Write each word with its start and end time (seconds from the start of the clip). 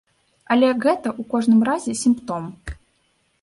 Але 0.53 0.69
гэта, 0.85 1.07
у 1.23 1.25
кожным 1.33 1.61
разе, 1.69 1.93
сімптом. 2.03 2.49